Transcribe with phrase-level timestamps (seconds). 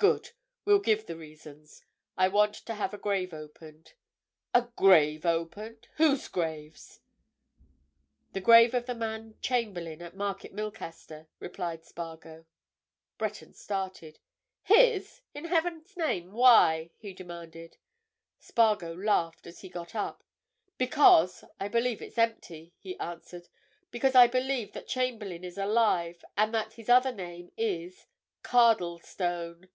[0.00, 0.30] "Good!
[0.64, 1.84] We'll give the reasons.
[2.16, 3.94] I want to have a grave opened."
[4.54, 5.88] "A grave opened!
[5.96, 6.80] Whose grave?"
[8.32, 12.46] "The grave of the man Chamberlayne at Market Milcaster," replied Spargo.
[13.18, 14.20] Breton started.
[14.62, 15.20] "His?
[15.34, 17.76] In Heaven's name, why?" he demanded.
[18.38, 20.22] Spargo laughed as he got up.
[20.76, 23.48] "Because I believe it's empty," he answered.
[23.90, 29.70] "Because I believe that Chamberlayne is alive, and that his other name is—Cardlestone!"